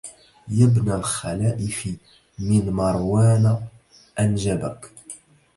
[0.49, 1.89] يا ابن الخلائف
[2.39, 3.65] من مروان
[4.19, 4.89] أنجبك